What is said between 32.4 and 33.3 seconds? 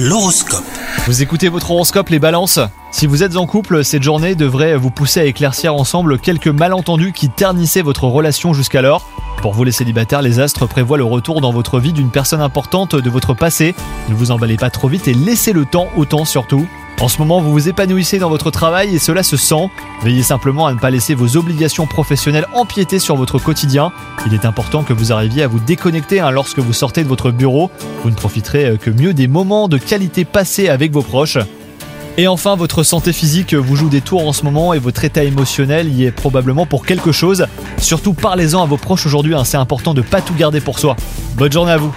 votre santé